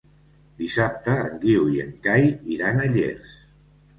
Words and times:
Dissabte 0.61 1.17
en 1.25 1.35
Guiu 1.43 1.67
i 1.73 1.77
en 1.85 1.93
Cai 2.07 2.25
iran 2.57 2.81
a 2.81 2.89
Llers. 2.95 3.37